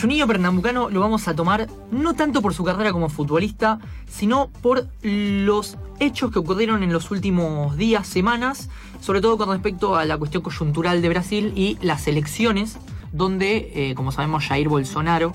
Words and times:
Juninho 0.00 0.28
Pernambucano 0.28 0.90
lo 0.90 1.00
vamos 1.00 1.26
a 1.26 1.34
tomar 1.34 1.66
no 1.90 2.14
tanto 2.14 2.40
por 2.40 2.54
su 2.54 2.62
carrera 2.62 2.92
como 2.92 3.08
futbolista, 3.08 3.80
sino 4.08 4.48
por 4.62 4.86
los 5.02 5.76
hechos 5.98 6.30
que 6.30 6.38
ocurrieron 6.38 6.84
en 6.84 6.92
los 6.92 7.10
últimos 7.10 7.76
días, 7.76 8.06
semanas, 8.06 8.68
sobre 9.00 9.20
todo 9.20 9.36
con 9.36 9.48
respecto 9.48 9.96
a 9.96 10.04
la 10.04 10.16
cuestión 10.16 10.42
coyuntural 10.42 11.02
de 11.02 11.08
Brasil 11.08 11.52
y 11.56 11.78
las 11.82 12.06
elecciones, 12.06 12.78
donde, 13.12 13.72
eh, 13.74 13.94
como 13.96 14.12
sabemos, 14.12 14.44
Jair 14.44 14.68
Bolsonaro, 14.68 15.32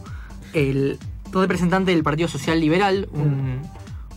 el 0.53 0.97
representante 1.33 1.91
del 1.91 2.03
Partido 2.03 2.29
Social 2.29 2.61
Liberal, 2.61 3.09
un, 3.11 3.61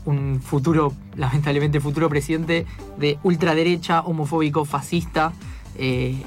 un 0.05 0.41
futuro, 0.41 0.93
lamentablemente 1.17 1.81
futuro 1.81 2.09
presidente 2.09 2.67
de 2.99 3.19
ultraderecha, 3.25 4.03
homofóbico, 4.03 4.65
fascista, 4.65 5.33
eh, 5.77 6.23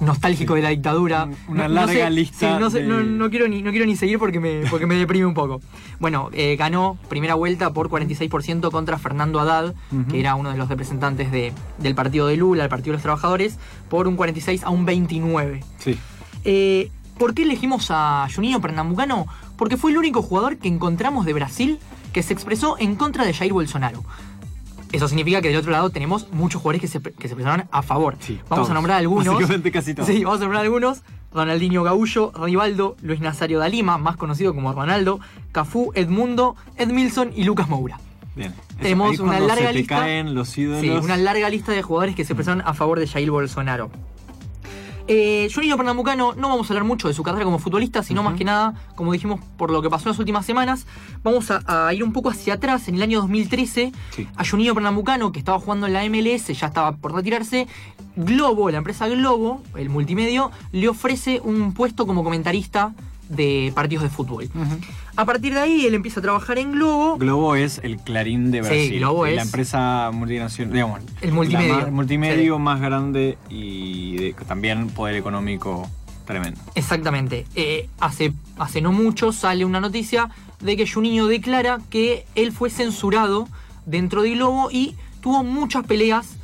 nostálgico 0.00 0.54
de 0.54 0.62
la 0.62 0.68
dictadura. 0.70 1.28
Una 1.48 1.62
No- 1.64 1.68
no 1.68 1.74
larga 1.74 1.92
sé- 1.92 2.10
lista 2.10 2.54
sí, 2.54 2.60
no, 2.60 2.70
sé- 2.70 2.80
de- 2.80 2.86
no- 2.86 3.02
no 3.02 3.30
quiero 3.30 3.48
ni, 3.48 3.62
no 3.62 3.70
quiero 3.70 3.86
ni 3.86 3.96
seguir 3.96 4.18
porque 4.18 4.40
me, 4.40 4.60
porque 4.70 4.86
me 4.86 4.94
deprime 4.96 5.26
un 5.26 5.34
poco. 5.34 5.60
Bueno, 6.00 6.30
eh, 6.32 6.56
ganó 6.56 6.96
primera 7.08 7.34
vuelta 7.34 7.72
por 7.72 7.88
46% 7.88 8.70
contra 8.70 8.98
Fernando 8.98 9.40
Haddad, 9.40 9.74
que 10.10 10.20
era 10.20 10.34
uno 10.34 10.50
de 10.50 10.56
los 10.56 10.68
representantes 10.68 11.30
de- 11.32 11.52
del 11.78 11.94
partido 11.94 12.26
de 12.26 12.36
Lula, 12.36 12.64
el 12.64 12.70
Partido 12.70 12.92
de 12.92 12.96
los 12.98 13.02
Trabajadores, 13.02 13.58
por 13.88 14.06
un 14.08 14.16
46 14.16 14.62
a 14.64 14.70
un 14.70 14.84
29. 14.84 15.62
Sí. 15.78 15.98
Eh, 16.44 16.90
¿Por 17.18 17.34
qué 17.34 17.42
elegimos 17.42 17.88
a 17.90 18.28
Juninho 18.32 18.60
Pernambucano? 18.60 19.26
Porque 19.56 19.76
fue 19.76 19.90
el 19.90 19.98
único 19.98 20.22
jugador 20.22 20.56
que 20.58 20.68
encontramos 20.68 21.26
de 21.26 21.32
Brasil 21.32 21.78
que 22.12 22.22
se 22.22 22.32
expresó 22.32 22.76
en 22.78 22.94
contra 22.94 23.24
de 23.24 23.34
Jair 23.34 23.52
Bolsonaro. 23.52 24.04
Eso 24.92 25.08
significa 25.08 25.40
que 25.42 25.48
del 25.48 25.56
otro 25.58 25.70
lado 25.72 25.90
tenemos 25.90 26.30
muchos 26.32 26.60
jugadores 26.62 26.80
que 26.80 26.88
se, 26.88 27.00
que 27.00 27.28
se 27.28 27.36
a 27.70 27.82
favor. 27.82 28.16
Sí, 28.20 28.34
Vamos 28.48 28.48
todos. 28.66 28.70
a 28.70 28.74
nombrar 28.74 28.98
algunos. 28.98 29.34
Básicamente 29.34 29.70
casi 29.70 29.94
todos. 29.94 30.08
Sí, 30.08 30.24
vamos 30.24 30.40
a 30.40 30.44
nombrar 30.44 30.62
algunos. 30.62 31.02
Ronaldinho 31.32 31.82
Gaullo, 31.82 32.32
Rivaldo, 32.34 32.96
Luis 33.02 33.20
Nazario 33.20 33.58
da 33.58 33.68
Lima, 33.68 33.98
más 33.98 34.16
conocido 34.16 34.54
como 34.54 34.72
Ronaldo, 34.72 35.20
Cafú, 35.52 35.92
Edmundo, 35.94 36.56
Edmilson 36.76 37.32
y 37.36 37.44
Lucas 37.44 37.68
Moura. 37.68 38.00
Bien. 38.34 38.54
Tenemos 38.80 39.18
una 39.18 39.40
larga 39.40 39.72
lista. 39.72 39.98
caen 39.98 40.34
los 40.34 40.56
ídolos. 40.56 40.80
Sí, 40.80 40.90
una 40.90 41.16
larga 41.16 41.50
lista 41.50 41.72
de 41.72 41.82
jugadores 41.82 42.14
que 42.14 42.24
se 42.24 42.32
expresaron 42.32 42.62
a 42.64 42.72
favor 42.72 42.98
de 43.00 43.06
Jair 43.06 43.30
Bolsonaro. 43.30 43.90
Eh, 45.08 45.48
Pernambucano, 45.76 46.34
no 46.34 46.48
vamos 46.50 46.68
a 46.70 46.72
hablar 46.72 46.84
mucho 46.84 47.08
de 47.08 47.14
su 47.14 47.22
carrera 47.22 47.44
como 47.44 47.58
futbolista, 47.58 48.02
sino 48.02 48.22
más 48.22 48.34
que 48.36 48.44
nada, 48.44 48.74
como 48.94 49.12
dijimos, 49.12 49.40
por 49.56 49.70
lo 49.70 49.80
que 49.82 49.88
pasó 49.88 50.08
en 50.08 50.12
las 50.12 50.18
últimas 50.18 50.44
semanas. 50.44 50.86
Vamos 51.24 51.50
a, 51.50 51.62
a 51.66 51.94
ir 51.94 52.04
un 52.04 52.12
poco 52.12 52.28
hacia 52.30 52.54
atrás, 52.54 52.88
en 52.88 52.96
el 52.96 53.02
año 53.02 53.20
2013, 53.22 53.92
Sí. 54.10 54.28
a 54.36 54.44
Juninho 54.46 54.74
Pernambucano, 54.74 55.32
que 55.32 55.38
estaba 55.38 55.58
jugando 55.58 55.86
en 55.86 55.94
la 55.94 56.04
MLS, 56.08 56.48
ya 56.52 56.66
estaba 56.66 56.92
por 56.92 57.14
retirarse. 57.14 57.66
Globo, 58.16 58.70
la 58.70 58.78
empresa 58.78 59.08
Globo, 59.08 59.62
el 59.76 59.88
multimedio, 59.88 60.50
le 60.72 60.88
ofrece 60.88 61.40
un 61.42 61.72
puesto 61.72 62.06
como 62.06 62.22
comentarista 62.24 62.92
de 63.28 63.72
partidos 63.74 64.02
de 64.04 64.10
fútbol. 64.10 64.48
A 65.16 65.24
partir 65.24 65.52
de 65.54 65.60
ahí, 65.60 65.84
él 65.86 65.94
empieza 65.94 66.20
a 66.20 66.22
trabajar 66.22 66.58
en 66.58 66.72
Globo. 66.72 67.16
Globo 67.18 67.56
es 67.56 67.80
el 67.82 67.98
clarín 67.98 68.50
de 68.50 68.62
Sí, 68.62 68.68
Brasil. 68.68 68.98
Globo 69.00 69.26
La 69.26 69.32
es- 69.32 69.42
empresa 69.42 70.10
multinacional, 70.12 70.72
digamos. 70.72 71.00
El 71.20 71.32
multimedio. 71.32 71.76
la 71.76 71.82
más- 71.84 71.92
multimedio 71.92 72.58
más 72.58 72.80
grande 72.80 73.36
y 73.50 74.16
de- 74.16 74.32
también 74.46 74.88
poder 74.88 75.16
económico 75.16 75.88
tremendo. 76.24 76.60
Exactamente. 76.74 77.46
Eh, 77.54 77.88
hace, 78.00 78.32
hace 78.58 78.80
no 78.80 78.92
mucho 78.92 79.32
sale 79.32 79.64
una 79.64 79.80
noticia 79.80 80.28
de 80.60 80.76
que 80.76 80.86
Juninho 80.86 81.26
declara 81.26 81.78
que 81.90 82.26
él 82.34 82.52
fue 82.52 82.70
censurado 82.70 83.48
dentro 83.86 84.22
de 84.22 84.30
Globo 84.30 84.70
y 84.70 84.94
tuvo 85.20 85.42
muchas 85.44 85.84
peleas, 85.86 86.36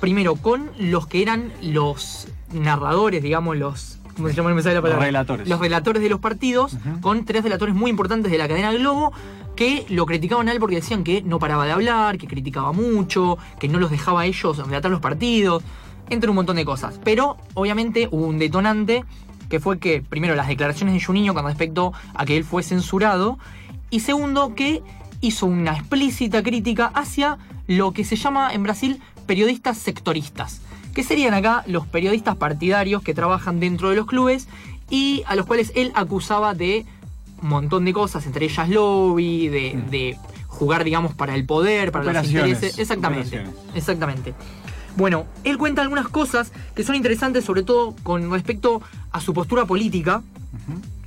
primero 0.00 0.36
con 0.36 0.70
los 0.78 1.06
que 1.06 1.22
eran 1.22 1.52
los 1.62 2.28
narradores, 2.52 3.22
digamos, 3.22 3.56
los... 3.56 3.98
¿Cómo 4.16 4.28
se 4.28 4.34
llama? 4.34 4.50
No 4.50 4.56
me 4.56 4.62
sale 4.62 4.76
la 4.76 4.82
palabra. 4.82 5.04
Relatores. 5.04 5.48
Los 5.48 5.60
relatores 5.60 6.02
de 6.02 6.08
los 6.08 6.20
partidos, 6.20 6.76
con 7.02 7.24
tres 7.24 7.42
relatores 7.42 7.74
muy 7.74 7.90
importantes 7.90 8.32
de 8.32 8.38
la 8.38 8.48
cadena 8.48 8.72
Globo, 8.72 9.12
que 9.54 9.86
lo 9.88 10.06
criticaban 10.06 10.48
a 10.48 10.52
él 10.52 10.58
porque 10.58 10.76
decían 10.76 11.04
que 11.04 11.22
no 11.22 11.38
paraba 11.38 11.66
de 11.66 11.72
hablar, 11.72 12.18
que 12.18 12.26
criticaba 12.26 12.72
mucho, 12.72 13.38
que 13.58 13.68
no 13.68 13.78
los 13.78 13.90
dejaba 13.90 14.22
a 14.22 14.26
ellos 14.26 14.58
relatar 14.58 14.90
los 14.90 15.00
partidos, 15.00 15.62
entre 16.08 16.30
un 16.30 16.36
montón 16.36 16.56
de 16.56 16.64
cosas. 16.64 17.00
Pero, 17.04 17.36
obviamente, 17.54 18.08
hubo 18.10 18.26
un 18.26 18.38
detonante 18.38 19.04
que 19.48 19.60
fue 19.60 19.78
que, 19.78 20.02
primero, 20.02 20.34
las 20.34 20.48
declaraciones 20.48 20.94
de 20.94 21.04
Juninho 21.04 21.34
con 21.34 21.44
respecto 21.44 21.92
a 22.14 22.24
que 22.24 22.36
él 22.36 22.44
fue 22.44 22.62
censurado, 22.62 23.38
y 23.90 24.00
segundo, 24.00 24.54
que 24.54 24.82
hizo 25.20 25.46
una 25.46 25.72
explícita 25.72 26.42
crítica 26.42 26.90
hacia 26.94 27.38
lo 27.66 27.92
que 27.92 28.04
se 28.04 28.16
llama 28.16 28.52
en 28.52 28.62
Brasil 28.62 29.00
periodistas 29.26 29.78
sectoristas, 29.78 30.60
que 30.96 31.02
serían 31.02 31.34
acá 31.34 31.62
los 31.66 31.86
periodistas 31.86 32.36
partidarios 32.36 33.02
que 33.02 33.12
trabajan 33.12 33.60
dentro 33.60 33.90
de 33.90 33.96
los 33.96 34.06
clubes 34.06 34.48
y 34.88 35.24
a 35.26 35.34
los 35.34 35.44
cuales 35.44 35.70
él 35.74 35.92
acusaba 35.94 36.54
de 36.54 36.86
un 37.42 37.50
montón 37.50 37.84
de 37.84 37.92
cosas, 37.92 38.24
entre 38.24 38.46
ellas 38.46 38.70
lobby, 38.70 39.48
de, 39.48 39.74
Mm. 39.74 39.90
de 39.90 40.18
jugar, 40.46 40.84
digamos, 40.84 41.12
para 41.12 41.34
el 41.34 41.44
poder, 41.44 41.92
para 41.92 42.10
los 42.14 42.26
intereses. 42.28 42.78
Exactamente. 42.78 43.44
Exactamente. 43.74 44.32
Bueno, 44.96 45.26
él 45.44 45.58
cuenta 45.58 45.82
algunas 45.82 46.08
cosas 46.08 46.50
que 46.74 46.82
son 46.82 46.94
interesantes, 46.94 47.44
sobre 47.44 47.62
todo 47.62 47.94
con 48.02 48.30
respecto 48.30 48.80
a 49.12 49.20
su 49.20 49.34
postura 49.34 49.66
política. 49.66 50.22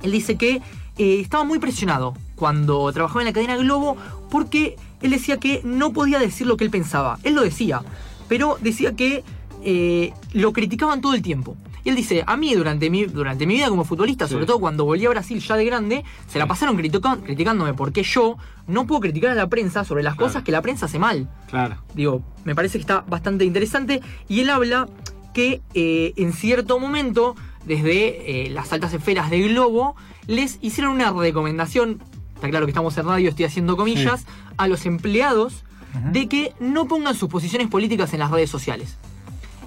Él 0.04 0.12
dice 0.12 0.36
que 0.36 0.62
eh, 0.98 1.18
estaba 1.20 1.42
muy 1.42 1.58
presionado 1.58 2.14
cuando 2.36 2.92
trabajaba 2.92 3.22
en 3.22 3.26
la 3.26 3.32
cadena 3.32 3.56
Globo 3.56 3.96
porque 4.30 4.76
él 5.02 5.10
decía 5.10 5.38
que 5.38 5.62
no 5.64 5.92
podía 5.92 6.20
decir 6.20 6.46
lo 6.46 6.56
que 6.56 6.62
él 6.62 6.70
pensaba. 6.70 7.18
Él 7.24 7.34
lo 7.34 7.42
decía, 7.42 7.82
pero 8.28 8.56
decía 8.60 8.94
que 8.94 9.24
eh, 9.64 10.12
lo 10.32 10.52
criticaban 10.52 11.00
todo 11.00 11.14
el 11.14 11.22
tiempo. 11.22 11.56
Y 11.82 11.88
él 11.88 11.96
dice, 11.96 12.22
a 12.26 12.36
mí 12.36 12.52
durante 12.54 12.90
mi, 12.90 13.04
durante 13.06 13.46
mi 13.46 13.54
vida 13.54 13.68
como 13.70 13.84
futbolista, 13.84 14.26
Sí. 14.26 14.32
sobre 14.34 14.44
todo 14.46 14.58
cuando 14.60 14.84
volví 14.84 15.06
a 15.06 15.08
Brasil 15.10 15.40
ya 15.40 15.56
de 15.56 15.64
grande, 15.64 16.04
se 16.28 16.38
la 16.38 16.46
pasaron 16.46 16.76
critica- 16.76 17.16
criticándome 17.24 17.72
porque 17.72 18.02
yo 18.02 18.36
no 18.66 18.86
puedo 18.86 19.00
criticar 19.00 19.30
a 19.30 19.34
la 19.34 19.48
prensa 19.48 19.84
sobre 19.84 20.02
las 20.02 20.14
Claro. 20.14 20.26
cosas 20.28 20.42
que 20.42 20.52
la 20.52 20.60
prensa 20.60 20.86
hace 20.86 20.98
mal. 20.98 21.28
Claro. 21.48 21.76
Digo, 21.94 22.22
me 22.44 22.54
parece 22.54 22.76
que 22.78 22.82
está 22.82 23.00
bastante 23.08 23.44
interesante. 23.46 24.02
Y 24.28 24.40
él 24.40 24.50
habla 24.50 24.88
que 25.32 25.62
eh, 25.74 26.12
en 26.16 26.32
cierto 26.34 26.78
momento, 26.78 27.34
desde 27.64 28.46
eh, 28.46 28.50
las 28.50 28.72
altas 28.74 28.92
esferas 28.92 29.30
de 29.30 29.40
Globo, 29.48 29.96
les 30.26 30.58
hicieron 30.60 30.92
una 30.92 31.10
recomendación, 31.12 32.02
está 32.34 32.50
claro 32.50 32.66
que 32.66 32.70
estamos 32.72 32.96
en 32.98 33.06
radio, 33.06 33.30
estoy 33.30 33.46
haciendo 33.46 33.76
comillas, 33.78 34.26
a 34.58 34.68
los 34.68 34.84
empleados 34.86 35.64
de 36.12 36.28
que 36.28 36.52
no 36.60 36.86
pongan 36.86 37.14
sus 37.14 37.28
posiciones 37.28 37.68
políticas 37.68 38.12
en 38.12 38.20
las 38.20 38.30
redes 38.30 38.50
sociales. 38.50 38.96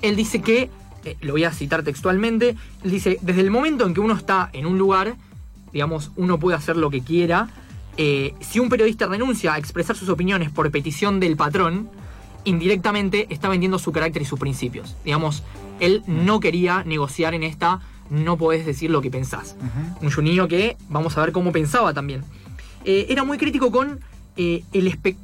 Él 0.03 0.15
dice 0.15 0.41
que, 0.41 0.69
eh, 1.05 1.17
lo 1.21 1.31
voy 1.33 1.43
a 1.45 1.51
citar 1.51 1.81
textualmente, 1.81 2.55
él 2.83 2.91
dice, 2.91 3.17
desde 3.21 3.41
el 3.41 3.49
momento 3.49 3.87
en 3.87 3.95
que 3.95 3.99
uno 4.01 4.13
está 4.13 4.49
en 4.53 4.67
un 4.67 4.77
lugar, 4.77 5.15
digamos, 5.73 6.11
uno 6.15 6.37
puede 6.39 6.55
hacer 6.55 6.77
lo 6.77 6.91
que 6.91 7.01
quiera, 7.01 7.49
eh, 7.97 8.33
si 8.41 8.59
un 8.59 8.69
periodista 8.69 9.07
renuncia 9.07 9.53
a 9.53 9.57
expresar 9.57 9.95
sus 9.95 10.09
opiniones 10.09 10.51
por 10.51 10.69
petición 10.69 11.19
del 11.19 11.35
patrón, 11.35 11.89
indirectamente 12.45 13.27
está 13.29 13.49
vendiendo 13.49 13.79
su 13.79 13.91
carácter 13.91 14.21
y 14.21 14.25
sus 14.25 14.39
principios. 14.39 14.95
Digamos, 15.05 15.43
él 15.79 16.03
no 16.07 16.39
quería 16.39 16.83
negociar 16.83 17.33
en 17.33 17.43
esta, 17.43 17.79
no 18.09 18.37
podés 18.37 18.65
decir 18.65 18.89
lo 18.91 19.01
que 19.01 19.09
pensás. 19.09 19.55
Un 20.01 20.11
Juninho 20.11 20.47
que 20.47 20.77
vamos 20.89 21.17
a 21.17 21.21
ver 21.21 21.31
cómo 21.31 21.51
pensaba 21.51 21.93
también. 21.93 22.23
Eh, 22.85 23.07
era 23.09 23.23
muy 23.23 23.37
crítico 23.37 23.71
con, 23.71 23.99
eh, 24.35 24.63
el 24.73 24.91
espe- 24.91 25.15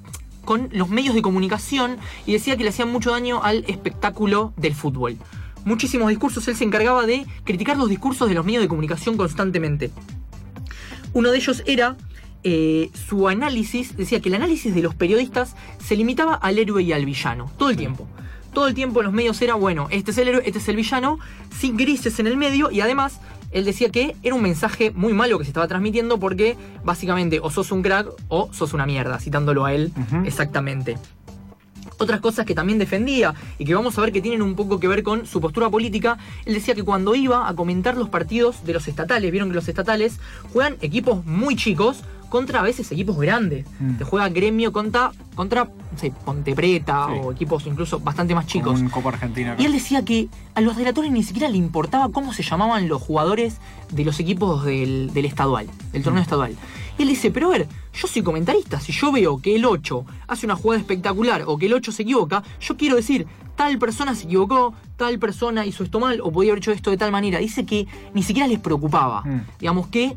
con 0.50 0.68
los 0.72 0.90
medios 0.90 1.14
de 1.14 1.22
comunicación 1.22 1.98
y 2.26 2.34
decía 2.34 2.58
que 2.58 2.64
le 2.64 2.70
hacían 2.70 2.92
mucho 2.92 3.12
daño 3.12 3.44
al 3.44 3.64
espectáculo 3.68 4.52
del 4.58 4.74
fútbol. 4.74 5.16
Muchísimos 5.64 6.10
discursos, 6.10 6.48
él 6.48 6.56
se 6.56 6.64
encargaba 6.64 7.06
de 7.06 7.28
criticar 7.44 7.78
los 7.78 7.88
discursos 7.88 8.28
de 8.28 8.34
los 8.34 8.44
medios 8.44 8.64
de 8.64 8.68
comunicación 8.68 9.16
constantemente. 9.16 9.92
Uno 11.14 11.30
de 11.30 11.38
ellos 11.38 11.62
era 11.68 11.98
eh, 12.44 12.90
su 13.08 13.28
análisis, 13.28 13.96
decía 13.96 14.22
que 14.22 14.30
el 14.30 14.34
análisis 14.34 14.74
de 14.74 14.82
los 14.82 14.96
periodistas 14.96 15.56
se 15.78 15.96
limitaba 15.96 16.34
al 16.34 16.58
héroe 16.58 16.82
y 16.82 16.94
al 16.94 17.06
villano, 17.06 17.52
todo 17.59 17.70
el 17.70 17.78
tiempo. 17.78 18.08
Todo 18.52 18.68
el 18.68 18.74
tiempo 18.74 19.04
los 19.04 19.14
medios 19.14 19.40
era, 19.44 19.54
bueno, 19.54 19.88
este 19.92 20.09
es 20.09 20.18
el 20.18 20.30
héroe, 20.30 20.42
este 20.48 20.58
es 20.58 20.68
el 20.68 20.78
villano, 20.78 21.20
sin 21.56 21.78
grises 21.78 22.20
en 22.20 22.26
el 22.26 22.38
medio 22.38 22.72
y 22.72 22.82
además 22.82 23.20
él 23.52 23.66
decía 23.66 23.90
que 23.90 24.16
era 24.24 24.36
un 24.36 24.42
mensaje 24.42 24.92
muy 24.92 25.14
malo 25.14 25.38
que 25.38 25.46
se 25.46 25.50
estaba 25.50 25.68
transmitiendo 25.68 26.20
porque 26.20 26.56
básicamente 26.84 27.40
o 27.41 27.50
sos 27.50 27.72
un 27.72 27.82
crack 27.82 28.08
o 28.28 28.50
sos 28.53 28.73
una 28.73 28.85
mierda, 28.85 29.20
citándolo 29.20 29.66
a 29.66 29.73
él 29.73 29.91
exactamente. 30.26 30.97
Otras 31.97 32.22
cosas 32.22 32.46
que 32.46 32.56
también 32.56 32.79
defendía 32.79 33.34
y 33.58 33.66
que 33.66 33.76
vamos 33.76 33.97
a 33.97 34.02
ver 34.02 34.14
que 34.14 34.22
tienen 34.22 34.41
un 34.41 34.56
poco 34.56 34.79
que 34.79 34.88
ver 34.88 35.03
con 35.03 35.26
su 35.26 35.41
postura 35.41 35.70
política, 35.70 36.18
él 36.46 36.53
decía 36.53 36.73
que 36.73 36.84
cuando 36.84 37.14
iba 37.14 37.50
a 37.50 37.56
comentar 37.56 37.97
los 37.97 38.08
partidos 38.08 38.64
de 38.64 38.73
los 38.73 38.88
estatales, 38.88 39.32
vieron 39.32 39.50
que 39.50 39.56
los 39.56 39.68
estatales 39.68 40.20
juegan 40.53 40.78
equipos 40.82 41.26
muy 41.26 41.56
chicos 41.56 42.03
contra 42.29 42.59
a 42.59 42.64
veces 42.64 42.91
equipos 42.91 43.17
grandes. 43.17 43.66
Mm. 43.79 43.96
Te 43.97 44.03
juega 44.03 44.29
gremio 44.29 44.72
contra, 44.72 45.11
contra 45.35 45.66
no 45.66 45.97
sé, 45.97 46.11
Ponte 46.23 46.53
Preta 46.55 47.08
Sí. 47.08 47.20
o 47.23 47.31
equipos 47.31 47.66
incluso 47.66 47.99
bastante 47.99 48.34
más 48.35 48.46
Como 48.46 48.52
chicos. 48.52 48.79
un 48.81 48.90
Copa 48.90 49.09
Argentina. 49.09 49.55
Y 49.58 49.66
él 49.66 49.72
decía 49.73 50.05
que 50.05 50.29
a 50.55 50.61
los 50.61 50.76
relatores 50.76 51.11
ni 51.11 51.23
siquiera 51.23 51.49
le 51.49 51.58
importaba 51.58 52.09
cómo 52.09 52.34
se 52.34 52.43
llamaban 52.43 52.87
los 52.87 53.02
jugadores 53.02 53.58
de 53.91 54.05
los 54.05 54.20
equipos 54.20 54.64
del, 54.66 55.11
del 55.14 55.26
estadual, 55.26 55.67
del 55.91 56.03
torneo 56.03 56.22
Mm. 56.22 56.23
estadual. 56.23 56.55
Y 56.97 57.03
él 57.03 57.08
dice, 57.09 57.31
pero 57.31 57.47
a 57.47 57.52
ver, 57.52 57.67
yo 57.93 58.08
soy 58.08 58.22
comentarista, 58.22 58.79
si 58.79 58.91
yo 58.91 59.11
veo 59.11 59.41
que 59.41 59.55
el 59.55 59.66
8 59.66 60.05
hace 60.28 60.46
una 60.46 60.55
jugada 60.55 60.79
espectacular 60.82 61.43
o 61.47 61.58
que 61.58 61.66
el 61.67 61.73
8 61.73 61.91
se 61.93 62.03
equivoca, 62.03 62.43
yo 62.59 62.75
quiero 62.75 62.97
decir, 62.97 63.25
tal 63.55 63.78
persona 63.79 64.14
se 64.16 64.25
equivocó, 64.25 64.73
tal 64.97 65.17
persona 65.17 65.66
hizo 65.66 65.84
esto 65.84 65.99
mal 65.99 66.20
o 66.22 66.32
podía 66.32 66.52
haber 66.52 66.59
hecho 66.61 66.72
esto 66.72 66.91
de 66.91 66.97
tal 66.97 67.11
manera. 67.11 67.40
Dice 67.40 67.66
que 67.66 67.87
ni 68.14 68.22
siquiera 68.23 68.47
les 68.47 68.59
preocupaba. 68.59 69.22
Mm. 69.23 69.41
Digamos 69.59 69.87
que 69.87 70.16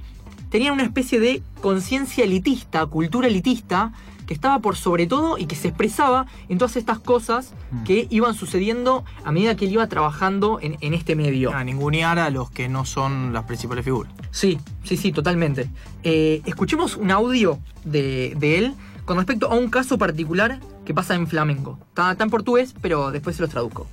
tenían 0.52 0.74
una 0.74 0.84
especie 0.84 1.18
de 1.18 1.42
conciencia 1.60 2.22
elitista, 2.24 2.86
cultura 2.86 3.26
elitista, 3.26 3.92
que 4.26 4.34
estaba 4.34 4.60
por 4.60 4.76
sobre 4.76 5.06
todo 5.08 5.36
y 5.36 5.46
que 5.46 5.56
se 5.56 5.66
expresaba 5.68 6.26
en 6.48 6.56
todas 6.58 6.76
estas 6.76 7.00
cosas 7.00 7.52
Mm. 7.72 7.84
que 7.84 8.06
iban 8.10 8.34
sucediendo 8.34 9.02
a 9.24 9.32
medida 9.32 9.56
que 9.56 9.64
él 9.64 9.72
iba 9.72 9.86
trabajando 9.88 10.60
en, 10.60 10.76
en 10.80 10.92
este 10.94 11.16
medio. 11.16 11.52
A 11.54 11.64
ningunear 11.64 12.18
a 12.18 12.28
los 12.30 12.50
que 12.50 12.68
no 12.68 12.84
son 12.84 13.32
las 13.32 13.44
principales 13.44 13.82
figuras. 13.84 14.12
Sí, 14.30 14.58
sí, 14.84 14.96
sí, 14.98 15.10
totalmente. 15.10 15.68
Eh, 16.04 16.42
escuchemos 16.44 16.96
un 16.96 17.10
audio 17.10 17.58
de, 17.84 18.34
de 18.36 18.58
él 18.58 18.74
con 19.06 19.16
respecto 19.16 19.50
a 19.50 19.54
un 19.56 19.70
caso 19.70 19.96
particular 19.98 20.60
que 20.84 20.92
pasa 20.94 21.14
en 21.14 21.26
Flamengo. 21.26 21.78
Está, 21.88 22.12
está 22.12 22.24
en 22.24 22.30
portugués, 22.30 22.74
pero 22.80 23.10
después 23.10 23.34
se 23.36 23.42
los 23.42 23.50
traduzco. 23.50 23.86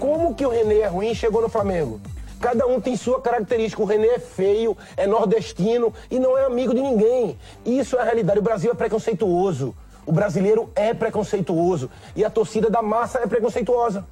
Como 0.00 0.34
que 0.34 0.46
o 0.46 0.50
René 0.50 0.80
e 1.10 1.14
chegou 1.14 1.42
no 1.42 1.48
Flamengo? 1.48 2.00
Cada 2.40 2.66
um 2.66 2.80
tem 2.80 2.96
sua 2.96 3.20
característica. 3.20 3.82
O 3.82 3.84
René 3.84 4.08
é 4.08 4.18
feio, 4.18 4.76
é 4.96 5.06
nordestino 5.06 5.92
e 6.10 6.18
não 6.18 6.36
é 6.36 6.46
amigo 6.46 6.74
de 6.74 6.80
ninguém. 6.80 7.36
Isso 7.64 7.96
é 7.96 8.00
a 8.00 8.04
realidade. 8.04 8.38
O 8.38 8.42
Brasil 8.42 8.70
é 8.70 8.74
preconceituoso. 8.74 9.74
O 10.06 10.12
brasileiro 10.12 10.70
é 10.74 10.94
preconceituoso. 10.94 11.90
E 12.16 12.24
a 12.24 12.30
torcida 12.30 12.70
da 12.70 12.80
massa 12.80 13.18
é 13.18 13.26
preconceituosa. 13.26 14.06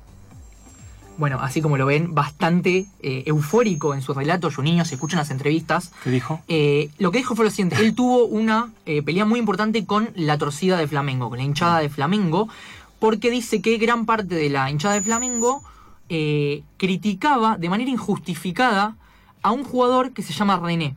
Bueno, 1.17 1.41
así 1.41 1.61
como 1.61 1.77
lo 1.77 1.87
ven, 1.87 2.15
bastante 2.15 2.87
eh, 3.03 3.25
eufórico 3.27 3.93
en 3.93 4.03
su 4.03 4.15
relato. 4.15 4.53
Juninho, 4.53 4.85
se 4.85 4.95
escuchan 4.95 5.19
las 5.19 5.33
entrevistas. 5.33 5.91
¿Qué 6.05 6.11
dijo? 6.11 6.41
Eh, 6.47 6.91
lo 6.99 7.11
que 7.11 7.19
dijo 7.19 7.35
fue 7.35 7.45
lo 7.45 7.51
siguiente: 7.51 7.77
él 7.81 7.95
tuvo 7.95 8.27
una 8.27 8.73
eh, 8.87 9.03
pelea 9.03 9.25
muy 9.25 9.41
importante 9.41 9.85
con 9.85 10.11
la 10.15 10.39
torcida 10.39 10.77
de 10.77 10.87
Flamengo, 10.87 11.29
con 11.29 11.39
la 11.39 11.45
hinchada 11.45 11.81
de 11.81 11.89
Flamengo, 11.89 12.49
porque 13.01 13.33
dice 13.33 13.61
que 13.61 13.79
gran 13.79 14.07
parte 14.07 14.37
de 14.37 14.49
la 14.49 14.71
hinchada 14.71 14.95
de 14.95 15.03
Flamengo 15.03 15.65
eh, 16.09 16.63
criticaba 16.77 17.57
de 17.59 17.69
manera 17.69 17.91
injustificada 17.91 18.97
a 19.43 19.53
un 19.53 19.65
jugador 19.65 20.13
que 20.13 20.23
se 20.23 20.33
llama 20.33 20.59
René. 20.59 20.95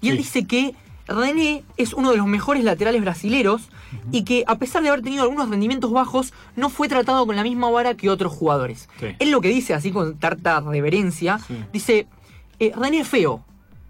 Y 0.00 0.08
él 0.08 0.16
Sí. 0.16 0.22
dice 0.22 0.44
que 0.46 0.74
René 1.06 1.64
es 1.76 1.92
uno 1.92 2.10
de 2.10 2.16
los 2.16 2.26
mejores 2.26 2.64
laterales 2.64 3.02
brasileros 3.02 3.68
y 4.10 4.24
que 4.24 4.42
a 4.46 4.56
pesar 4.56 4.82
de 4.82 4.88
haber 4.88 5.02
tenido 5.02 5.22
algunos 5.22 5.48
rendimientos 5.50 5.92
bajos, 5.92 6.32
no 6.56 6.68
fue 6.70 6.88
tratado 6.88 7.26
con 7.26 7.36
la 7.36 7.42
misma 7.42 7.70
vara 7.70 7.94
que 7.94 8.08
otros 8.08 8.32
jugadores. 8.32 8.88
Sí. 8.98 9.06
Él 9.18 9.30
lo 9.30 9.40
que 9.42 9.48
dice, 9.48 9.74
así 9.74 9.90
con 9.92 10.18
tarta 10.18 10.60
reverencia, 10.60 11.38
Sí. 11.38 11.56
dice, 11.72 12.06
eh, 12.58 12.72
René 12.74 13.00
es 13.00 13.08
feo, 13.08 13.44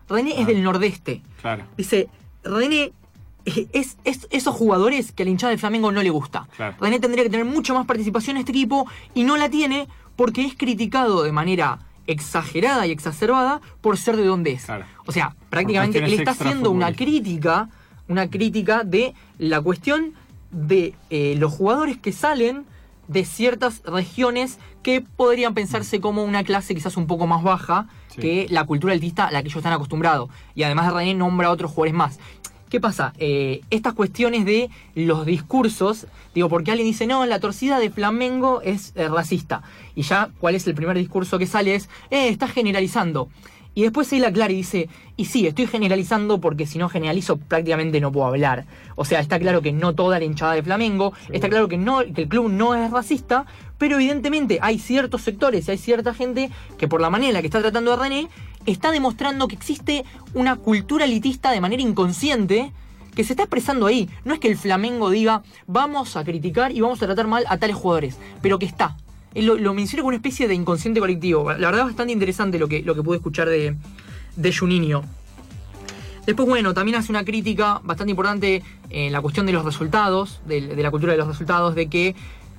René 0.08 0.32
es 0.32 0.40
Ah. 0.44 0.46
del 0.46 0.62
nordeste. 0.62 1.22
Claro. 1.40 1.64
Dice, 1.76 2.08
René 2.42 2.92
eh, 3.46 3.68
es, 3.72 3.96
es 4.04 4.26
esos 4.30 4.54
jugadores 4.54 5.12
que 5.12 5.22
a 5.22 5.26
la 5.26 5.30
hinchada 5.30 5.50
del 5.50 5.58
Flamengo 5.58 5.92
no 5.92 6.02
le 6.02 6.08
gusta. 6.10 6.48
Claro. 6.56 6.76
René 6.80 6.98
tendría 6.98 7.22
que 7.24 7.30
tener 7.30 7.44
mucha 7.46 7.74
más 7.74 7.86
participación 7.86 8.36
en 8.36 8.40
este 8.40 8.52
equipo 8.52 8.86
y 9.14 9.22
no 9.24 9.36
la 9.36 9.48
tiene 9.50 9.86
porque 10.16 10.44
es 10.44 10.54
criticado 10.56 11.22
de 11.22 11.32
manera 11.32 11.80
exagerada 12.06 12.86
y 12.86 12.90
exacerbada 12.90 13.60
por 13.80 13.96
ser 13.96 14.16
de 14.16 14.24
donde 14.24 14.52
es. 14.52 14.64
Claro. 14.64 14.84
O 15.06 15.12
sea, 15.12 15.34
prácticamente 15.50 15.98
él 15.98 16.04
cuestiones 16.04 16.28
está 16.28 16.44
haciendo 16.44 16.70
una 16.70 16.92
crítica, 16.92 17.68
una 18.08 18.28
crítica 18.28 18.84
de 18.84 19.14
la 19.38 19.60
cuestión 19.60 20.12
de 20.50 20.94
eh, 21.10 21.34
los 21.38 21.52
jugadores 21.52 21.98
que 21.98 22.12
salen 22.12 22.64
de 23.08 23.24
ciertas 23.24 23.82
regiones 23.84 24.58
que 24.82 25.00
podrían 25.00 25.54
pensarse 25.54 26.00
como 26.00 26.24
una 26.24 26.44
clase 26.44 26.74
quizás 26.74 26.96
un 26.96 27.06
poco 27.06 27.26
más 27.26 27.42
baja 27.42 27.86
Sí. 28.14 28.20
que 28.20 28.46
la 28.48 28.64
cultura 28.64 28.92
altista 28.92 29.26
a 29.26 29.32
la 29.32 29.42
que 29.42 29.48
ellos 29.48 29.56
están 29.56 29.72
acostumbrados. 29.72 30.30
Y 30.54 30.62
además 30.62 30.86
de 30.86 30.92
René 30.92 31.14
nombra 31.14 31.48
a 31.48 31.50
otros 31.50 31.72
jugadores 31.72 31.94
más. 31.94 32.18
¿Qué 32.74 32.80
pasa? 32.80 33.12
Eh, 33.18 33.60
estas 33.70 33.94
cuestiones 33.94 34.44
de 34.44 34.68
los 34.96 35.24
discursos, 35.24 36.08
digo, 36.34 36.48
porque 36.48 36.72
alguien 36.72 36.88
dice, 36.88 37.06
no, 37.06 37.24
la 37.24 37.38
torcida 37.38 37.78
de 37.78 37.88
Flamengo 37.88 38.62
es 38.62 38.92
eh, 38.96 39.06
racista. 39.06 39.62
Y 39.94 40.02
ya, 40.02 40.30
¿cuál 40.40 40.56
es 40.56 40.66
el 40.66 40.74
primer 40.74 40.98
discurso 40.98 41.38
que 41.38 41.46
sale? 41.46 41.76
Es, 41.76 41.88
eh, 42.10 42.30
está 42.30 42.48
generalizando. 42.48 43.28
Y 43.76 43.82
después 43.82 44.12
él 44.12 44.24
aclara 44.24 44.52
y 44.52 44.56
dice, 44.56 44.88
y 45.16 45.26
sí, 45.26 45.46
estoy 45.46 45.68
generalizando 45.68 46.40
porque 46.40 46.66
si 46.66 46.78
no 46.78 46.88
generalizo 46.88 47.36
prácticamente 47.36 48.00
no 48.00 48.10
puedo 48.10 48.26
hablar. 48.26 48.66
O 48.96 49.04
sea, 49.04 49.20
está 49.20 49.38
claro 49.38 49.62
que 49.62 49.72
no 49.72 49.94
toda 49.94 50.18
la 50.18 50.24
hinchada 50.24 50.54
de 50.54 50.62
Flamengo, 50.64 51.12
está 51.30 51.48
claro 51.48 51.68
que, 51.68 51.76
no, 51.76 52.00
que 52.12 52.22
el 52.22 52.28
club 52.28 52.50
no 52.50 52.74
es 52.74 52.90
racista, 52.90 53.46
pero 53.78 53.96
evidentemente 53.96 54.58
hay 54.62 54.78
ciertos 54.78 55.22
sectores 55.22 55.66
y 55.66 55.72
hay 55.72 55.78
cierta 55.78 56.14
gente 56.14 56.50
que 56.78 56.88
por 56.88 57.00
la 57.00 57.10
manera 57.10 57.28
en 57.30 57.34
la 57.34 57.40
que 57.40 57.48
está 57.48 57.60
tratando 57.60 57.92
a 57.92 57.96
René, 57.96 58.28
está 58.66 58.90
demostrando 58.90 59.48
que 59.48 59.54
existe 59.54 60.04
una 60.34 60.56
cultura 60.56 61.04
elitista 61.04 61.50
de 61.50 61.60
manera 61.60 61.82
inconsciente 61.82 62.72
que 63.14 63.24
se 63.24 63.32
está 63.32 63.44
expresando 63.44 63.86
ahí. 63.86 64.08
No 64.24 64.34
es 64.34 64.40
que 64.40 64.48
el 64.48 64.56
Flamengo 64.56 65.10
diga, 65.10 65.42
vamos 65.66 66.16
a 66.16 66.24
criticar 66.24 66.72
y 66.72 66.80
vamos 66.80 67.02
a 67.02 67.06
tratar 67.06 67.26
mal 67.26 67.44
a 67.48 67.58
tales 67.58 67.76
jugadores, 67.76 68.18
pero 68.42 68.58
que 68.58 68.66
está. 68.66 68.96
Él 69.34 69.46
lo, 69.46 69.56
lo 69.56 69.74
menciona 69.74 70.02
como 70.02 70.08
una 70.08 70.16
especie 70.16 70.48
de 70.48 70.54
inconsciente 70.54 71.00
colectivo. 71.00 71.52
La 71.52 71.70
verdad 71.70 71.84
bastante 71.84 72.12
interesante 72.12 72.58
lo 72.58 72.68
que, 72.68 72.82
lo 72.82 72.94
que 72.94 73.02
pude 73.02 73.16
escuchar 73.16 73.48
de, 73.48 73.76
de 74.36 74.52
Juninho. 74.52 75.02
Después, 76.26 76.48
bueno, 76.48 76.72
también 76.72 76.96
hace 76.96 77.12
una 77.12 77.24
crítica 77.24 77.80
bastante 77.84 78.10
importante 78.10 78.62
en 78.88 79.12
la 79.12 79.20
cuestión 79.20 79.44
de 79.44 79.52
los 79.52 79.64
resultados, 79.64 80.40
de 80.46 80.60
la 80.60 80.90
cultura 80.90 81.12
de 81.12 81.18
los 81.18 81.28
resultados, 81.28 81.74
de 81.74 81.88
que 81.88 82.14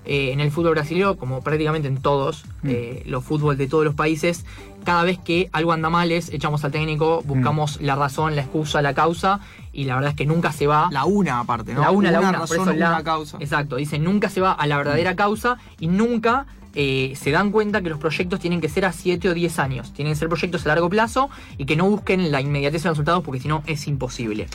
eh, 0.05 0.31
en 0.31 0.39
el 0.39 0.51
fútbol 0.51 0.71
brasileño, 0.71 1.15
como 1.17 1.41
prácticamente 1.41 1.87
en 1.87 1.97
todos 1.97 2.45
eh, 2.63 3.03
los 3.05 3.23
fútbol 3.23 3.57
de 3.57 3.67
todos 3.67 3.83
los 3.85 3.95
países, 3.95 4.45
cada 4.83 5.03
vez 5.03 5.17
que 5.17 5.49
algo 5.51 5.71
anda 5.73 5.89
mal 5.89 6.11
es 6.11 6.29
echamos 6.31 6.63
al 6.63 6.71
técnico, 6.71 7.23
buscamos 7.25 7.81
la 7.81 7.95
razón, 7.95 8.35
la 8.35 8.41
excusa, 8.43 8.81
la 8.81 8.93
causa, 8.93 9.39
y 9.73 9.85
la 9.85 9.95
verdad 9.95 10.11
es 10.11 10.15
que 10.15 10.25
nunca 10.25 10.51
se 10.51 10.67
va 10.67 10.89
La 10.91 11.05
una 11.05 11.39
aparte, 11.39 11.73
¿no? 11.73 11.81
la 11.81 11.91
una, 11.91 12.11
la 12.11 12.19
una, 12.19 12.31
por 12.31 12.39
razón, 12.41 12.61
eso 12.69 12.73
la- 12.73 12.89
una 12.89 13.03
causa. 13.03 13.37
Exacto, 13.39 13.75
dice, 13.77 13.97
nunca 13.99 14.29
se 14.29 14.41
va 14.41 14.51
a 14.51 14.67
la 14.67 14.77
verdadera 14.77 15.15
causa 15.15 15.57
y 15.79 15.87
nunca 15.87 16.45
eh, 16.77 17.13
se 17.15 17.31
dan 17.31 17.51
cuenta 17.51 17.81
que 17.81 17.89
los 17.89 17.97
proyectos 17.99 18.39
tienen 18.41 18.59
que 18.61 18.67
ser 18.69 18.83
a 18.85 18.91
7 18.91 19.29
o 19.29 19.33
10 19.33 19.59
años. 19.59 19.93
Tienen 19.93 20.13
que 20.13 20.19
ser 20.19 20.27
proyectos 20.27 20.65
a 20.65 20.67
largo 20.69 20.89
plazo 20.89 21.29
y 21.57 21.65
que 21.65 21.77
no 21.77 21.89
busquen 21.89 22.31
la 22.33 22.41
inmediatez 22.41 22.83
de 22.83 22.89
los 22.89 22.97
resultados 22.97 23.23
porque 23.23 23.39
si 23.39 23.47
no 23.47 23.63
es 23.65 23.87
imposible. 23.87 24.47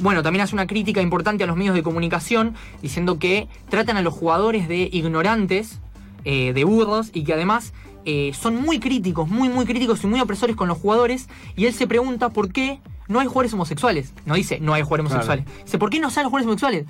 Bueno, 0.00 0.22
también 0.22 0.42
hace 0.42 0.54
una 0.54 0.66
crítica 0.66 1.00
importante 1.00 1.44
a 1.44 1.46
los 1.46 1.56
medios 1.56 1.74
de 1.74 1.82
comunicación 1.82 2.54
diciendo 2.82 3.18
que 3.18 3.48
tratan 3.68 3.96
a 3.96 4.02
los 4.02 4.12
jugadores 4.14 4.68
de 4.68 4.88
ignorantes, 4.92 5.78
eh, 6.24 6.52
de 6.52 6.64
burros 6.64 7.10
y 7.14 7.24
que 7.24 7.32
además 7.34 7.72
eh, 8.04 8.32
son 8.38 8.56
muy 8.60 8.80
críticos, 8.80 9.28
muy, 9.28 9.48
muy 9.48 9.64
críticos 9.64 10.02
y 10.04 10.06
muy 10.06 10.20
opresores 10.20 10.56
con 10.56 10.68
los 10.68 10.78
jugadores. 10.78 11.28
Y 11.56 11.66
él 11.66 11.74
se 11.74 11.86
pregunta 11.86 12.30
por 12.30 12.52
qué 12.52 12.80
no 13.08 13.20
hay 13.20 13.26
jugadores 13.26 13.52
homosexuales. 13.54 14.12
No 14.26 14.34
dice 14.34 14.58
no 14.60 14.74
hay 14.74 14.82
jugadores 14.82 15.12
Claro. 15.12 15.24
homosexuales. 15.24 15.64
Dice, 15.64 15.78
¿por 15.78 15.90
qué 15.90 16.00
no 16.00 16.10
salen 16.10 16.24
los 16.24 16.30
jugadores 16.30 16.46
homosexuales? 16.46 16.86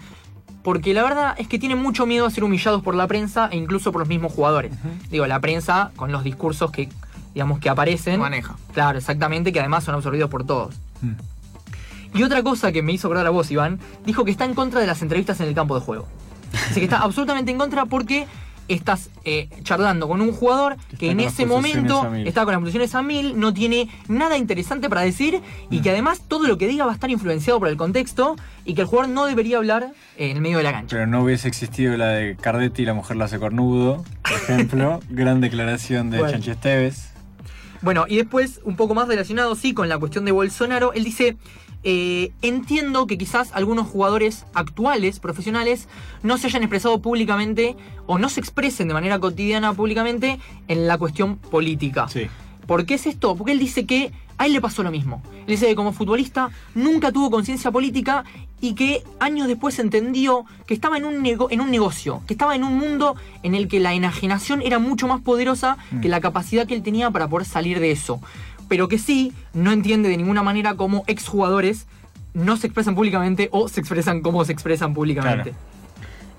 Porque 0.62 0.94
la 0.94 1.02
verdad 1.02 1.34
es 1.36 1.46
que 1.46 1.58
tienen 1.58 1.78
mucho 1.82 2.06
miedo 2.06 2.24
a 2.26 2.30
ser 2.30 2.42
humillados 2.42 2.82
por 2.82 2.94
la 2.94 3.06
prensa 3.06 3.48
e 3.52 3.56
incluso 3.58 3.92
por 3.92 4.00
los 4.00 4.08
mismos 4.08 4.32
jugadores. 4.32 4.72
Digo, 5.10 5.26
la 5.26 5.38
prensa 5.40 5.92
con 5.94 6.10
los 6.10 6.24
discursos 6.24 6.70
que, 6.70 6.88
digamos, 7.34 7.58
que 7.60 7.68
aparecen. 7.68 8.18
Maneja. 8.18 8.56
Claro, 8.72 8.96
exactamente, 8.98 9.52
que 9.52 9.60
además 9.60 9.84
son 9.84 9.94
absorbidos 9.94 10.30
por 10.30 10.44
todos. 10.46 10.74
Mm. 11.02 11.10
Y 12.14 12.22
otra 12.22 12.42
cosa 12.42 12.72
que 12.72 12.82
me 12.82 12.92
hizo 12.92 13.08
acordar 13.08 13.26
a 13.26 13.30
vos, 13.30 13.50
Iván, 13.50 13.80
dijo 14.06 14.24
que 14.24 14.30
está 14.30 14.44
en 14.44 14.54
contra 14.54 14.80
de 14.80 14.86
las 14.86 15.02
entrevistas 15.02 15.40
en 15.40 15.48
el 15.48 15.54
campo 15.54 15.74
de 15.74 15.80
juego. 15.80 16.06
Dice 16.68 16.80
que 16.80 16.84
está 16.84 16.98
absolutamente 16.98 17.50
en 17.50 17.58
contra 17.58 17.86
porque 17.86 18.26
estás 18.68 19.10
eh, 19.24 19.48
charlando 19.62 20.08
con 20.08 20.20
un 20.20 20.32
jugador 20.32 20.76
que 20.98 21.10
en 21.10 21.20
ese 21.20 21.46
momento 21.46 22.10
está 22.24 22.44
con 22.44 22.52
las 22.52 22.60
pulsaciones 22.60 22.94
a 22.94 23.02
mil, 23.02 23.38
no 23.38 23.52
tiene 23.52 23.90
nada 24.08 24.38
interesante 24.38 24.88
para 24.88 25.02
decir 25.02 25.42
y 25.70 25.80
que 25.80 25.90
además 25.90 26.22
todo 26.26 26.46
lo 26.46 26.56
que 26.56 26.66
diga 26.66 26.86
va 26.86 26.92
a 26.92 26.94
estar 26.94 27.10
influenciado 27.10 27.58
por 27.58 27.68
el 27.68 27.76
contexto 27.76 28.36
y 28.64 28.74
que 28.74 28.82
el 28.82 28.86
jugador 28.86 29.10
no 29.10 29.26
debería 29.26 29.58
hablar 29.58 29.92
en 30.16 30.36
el 30.36 30.40
medio 30.40 30.58
de 30.58 30.64
la 30.64 30.72
cancha. 30.72 30.96
Pero 30.96 31.06
no 31.06 31.22
hubiese 31.22 31.48
existido 31.48 31.96
la 31.96 32.08
de 32.08 32.36
Cardetti 32.36 32.82
y 32.82 32.86
la 32.86 32.94
mujer 32.94 33.16
la 33.16 33.26
hace 33.26 33.38
cornudo, 33.38 34.04
por 34.22 34.32
ejemplo. 34.32 35.00
Gran 35.10 35.40
declaración 35.40 36.10
de 36.10 36.18
Bueno. 36.18 36.32
Chanchi 36.32 36.50
Esteves. 36.50 37.13
Bueno, 37.84 38.06
y 38.08 38.16
después, 38.16 38.62
un 38.64 38.76
poco 38.76 38.94
más 38.94 39.08
relacionado, 39.08 39.54
sí, 39.54 39.74
con 39.74 39.90
la 39.90 39.98
cuestión 39.98 40.24
de 40.24 40.32
Bolsonaro, 40.32 40.94
él 40.94 41.04
dice, 41.04 41.36
eh, 41.82 42.32
entiendo 42.40 43.06
que 43.06 43.18
quizás 43.18 43.50
algunos 43.52 43.86
jugadores 43.86 44.46
actuales, 44.54 45.20
profesionales, 45.20 45.86
no 46.22 46.38
se 46.38 46.46
hayan 46.46 46.62
expresado 46.62 47.02
públicamente 47.02 47.76
o 48.06 48.18
no 48.18 48.30
se 48.30 48.40
expresen 48.40 48.88
de 48.88 48.94
manera 48.94 49.18
cotidiana 49.18 49.74
públicamente 49.74 50.40
en 50.66 50.86
la 50.86 50.96
cuestión 50.96 51.36
política. 51.36 52.08
Sí. 52.08 52.28
¿Por 52.66 52.86
qué 52.86 52.94
es 52.94 53.06
esto? 53.06 53.36
Porque 53.36 53.52
él 53.52 53.58
dice 53.58 53.84
que 53.84 54.12
a 54.38 54.46
él 54.46 54.52
le 54.52 54.60
pasó 54.60 54.82
lo 54.82 54.90
mismo. 54.90 55.22
Él 55.40 55.46
dice 55.46 55.66
que 55.66 55.74
como 55.74 55.92
futbolista 55.92 56.50
nunca 56.74 57.12
tuvo 57.12 57.30
conciencia 57.30 57.70
política 57.70 58.24
y 58.60 58.74
que 58.74 59.02
años 59.20 59.46
después 59.46 59.78
entendió 59.78 60.44
que 60.66 60.74
estaba 60.74 60.96
en 60.96 61.04
un, 61.04 61.22
nego- 61.22 61.48
en 61.50 61.60
un 61.60 61.70
negocio, 61.70 62.22
que 62.26 62.34
estaba 62.34 62.54
en 62.54 62.64
un 62.64 62.78
mundo 62.78 63.14
en 63.42 63.54
el 63.54 63.68
que 63.68 63.78
la 63.80 63.92
enajenación 63.92 64.62
era 64.62 64.78
mucho 64.78 65.06
más 65.06 65.20
poderosa 65.20 65.76
que 66.00 66.08
la 66.08 66.20
capacidad 66.20 66.66
que 66.66 66.74
él 66.74 66.82
tenía 66.82 67.10
para 67.10 67.28
poder 67.28 67.46
salir 67.46 67.78
de 67.80 67.90
eso. 67.90 68.20
Pero 68.68 68.88
que 68.88 68.98
sí, 68.98 69.32
no 69.52 69.70
entiende 69.72 70.08
de 70.08 70.16
ninguna 70.16 70.42
manera 70.42 70.74
cómo 70.74 71.04
exjugadores 71.06 71.86
no 72.32 72.56
se 72.56 72.66
expresan 72.66 72.94
públicamente 72.94 73.48
o 73.52 73.68
se 73.68 73.80
expresan 73.80 74.22
como 74.22 74.44
se 74.44 74.52
expresan 74.52 74.94
públicamente. 74.94 75.50
Claro. 75.50 75.64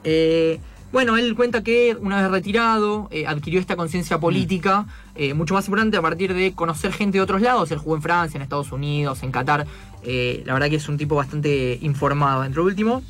Eh, 0.03 0.59
bueno, 0.91 1.17
él 1.17 1.35
cuenta 1.35 1.63
que 1.63 1.97
una 1.99 2.21
vez 2.21 2.31
retirado 2.31 3.07
eh, 3.11 3.27
adquirió 3.27 3.59
esta 3.59 3.75
conciencia 3.75 4.19
política 4.19 4.85
eh, 5.15 5.33
mucho 5.33 5.53
más 5.53 5.65
importante 5.65 5.97
a 5.97 6.01
partir 6.01 6.33
de 6.33 6.53
conocer 6.53 6.93
gente 6.93 7.17
de 7.17 7.21
otros 7.21 7.41
lados. 7.41 7.71
Él 7.71 7.79
jugó 7.79 7.95
en 7.95 8.01
Francia, 8.01 8.37
en 8.37 8.41
Estados 8.43 8.71
Unidos, 8.71 9.21
en 9.23 9.31
Qatar. 9.31 9.65
Eh, 10.03 10.43
la 10.45 10.53
verdad 10.53 10.69
que 10.69 10.77
es 10.77 10.87
un 10.87 10.97
tipo 10.97 11.15
bastante 11.15 11.79
informado 11.81 12.43
dentro 12.43 12.63
de 12.63 12.69
último. 12.69 13.03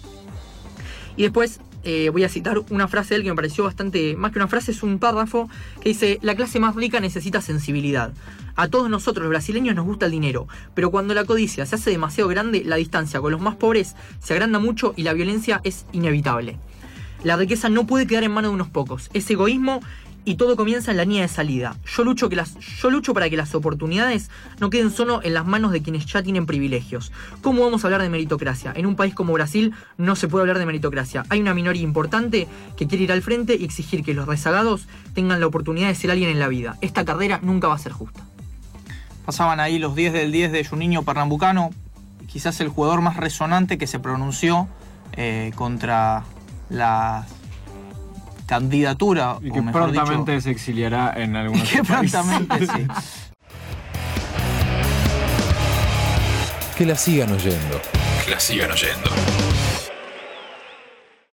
Y 1.15 1.23
después 1.23 1.61
voy 2.11 2.23
a 2.23 2.29
citar 2.29 2.59
una 2.71 2.87
frase 2.87 3.13
de 3.13 3.17
él 3.17 3.23
que 3.23 3.29
me 3.29 3.35
pareció 3.35 3.63
bastante, 3.63 4.15
más 4.15 4.31
que 4.31 4.39
una 4.39 4.47
frase, 4.47 4.71
es 4.71 4.81
un 4.81 4.97
párrafo 4.97 5.47
que 5.81 5.89
dice, 5.89 6.17
la 6.23 6.33
clase 6.33 6.59
más 6.59 6.75
rica 6.75 6.99
necesita 6.99 7.41
sensibilidad. 7.41 8.11
A 8.55 8.67
todos 8.69 8.89
nosotros 8.89 9.21
los 9.23 9.29
brasileños 9.29 9.75
nos 9.75 9.85
gusta 9.85 10.07
el 10.07 10.11
dinero, 10.11 10.47
pero 10.73 10.89
cuando 10.89 11.13
la 11.13 11.25
codicia 11.25 11.63
se 11.67 11.75
hace 11.75 11.91
demasiado 11.91 12.27
grande, 12.27 12.63
la 12.65 12.77
distancia 12.77 13.21
con 13.21 13.31
los 13.31 13.39
más 13.39 13.55
pobres 13.55 13.95
se 14.19 14.33
agranda 14.33 14.57
mucho 14.57 14.95
y 14.97 15.03
la 15.03 15.13
violencia 15.13 15.61
es 15.63 15.85
inevitable. 15.91 16.57
La 17.25 17.35
riqueza 17.35 17.69
no 17.69 17.87
puede 17.87 18.05
quedar 18.05 18.23
en 18.23 18.31
manos 18.31 18.51
de 18.51 18.53
unos 18.53 18.69
pocos. 18.69 19.09
Es 19.15 19.27
egoísmo 19.31 19.79
y 20.25 20.35
todo 20.35 20.55
comienza 20.55 20.91
en 20.91 20.97
la 20.97 21.05
línea 21.05 21.23
de 21.23 21.27
salida. 21.27 21.75
Yo 21.83 22.03
lucho, 22.03 22.29
que 22.29 22.35
las, 22.35 22.55
yo 22.59 23.13
para 23.15 23.31
que 23.31 23.35
las 23.35 23.55
oportunidades 23.55 24.29
no 24.59 24.69
queden 24.69 24.91
solo 24.91 25.21
en 25.23 25.33
las 25.33 25.43
manos 25.43 25.71
de 25.71 25.81
quienes 25.81 26.05
ya 26.05 26.21
tienen 26.21 26.45
privilegios. 26.45 27.11
¿Cómo 27.41 27.63
vamos 27.63 27.83
a 27.83 27.87
hablar 27.87 28.03
de 28.03 28.09
meritocracia? 28.09 28.73
En 28.75 28.85
un 28.85 28.95
país 28.95 29.15
como 29.15 29.33
Brasil 29.33 29.73
no 29.97 30.15
se 30.15 30.27
puede 30.27 30.43
hablar 30.43 30.59
de 30.59 30.67
meritocracia. 30.67 31.23
Hay 31.29 31.41
una 31.41 31.55
minoría 31.55 31.81
importante 31.81 32.47
que 32.77 32.85
quiere 32.85 33.05
ir 33.05 33.11
al 33.11 33.23
frente 33.23 33.57
y 33.59 33.65
exigir 33.65 34.03
que 34.03 34.13
los 34.13 34.27
rezagados 34.27 34.85
tengan 35.15 35.39
la 35.39 35.47
oportunidad 35.47 35.87
de 35.87 35.95
ser 35.95 36.11
alguien 36.11 36.29
en 36.29 36.37
la 36.37 36.47
vida. 36.47 36.77
Esta 36.81 37.05
carrera 37.05 37.39
nunca 37.41 37.67
va 37.67 37.73
a 37.73 37.79
ser 37.79 37.93
justa. 37.93 38.21
Pasaban 39.25 39.59
ahí 39.59 39.79
los 39.79 39.95
10 39.95 40.13
del 40.13 40.31
10 40.31 40.51
de 40.51 40.63
Juninho 40.63 41.01
Pernambucano, 41.01 41.71
quizás 42.27 42.61
el 42.61 42.69
jugador 42.69 43.01
más 43.01 43.17
resonante 43.17 43.79
que 43.79 43.87
se 43.87 43.97
pronunció 43.97 44.67
eh, 45.13 45.51
contra 45.55 46.23
la 46.69 47.25
candidatura. 48.45 49.37
Y 49.41 49.49
o 49.49 49.53
que 49.53 49.61
mejor 49.61 49.83
prontamente 49.83 50.33
dicho, 50.33 50.43
se 50.43 50.51
exiliará 50.51 51.13
en 51.15 51.35
y 51.35 51.37
algunos 51.37 51.69
que 51.69 51.83
prontamente 51.83 52.67
sí. 52.67 52.87
Que 56.77 56.85
la 56.85 56.95
sigan 56.95 57.31
oyendo. 57.31 57.81
Que 58.25 58.31
la 58.31 58.39
sigan 58.39 58.71
oyendo. 58.71 59.09